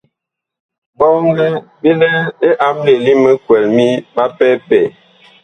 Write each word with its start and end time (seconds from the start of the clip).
Bɔŋgɛ 0.97 1.47
bi 1.81 1.89
lɛ 2.01 2.09
li 2.41 2.49
amɓle 2.65 2.93
li 3.05 3.13
mikwɛl 3.23 3.63
mi 3.75 3.87
ɓapɛpɛɛ. 4.15 4.81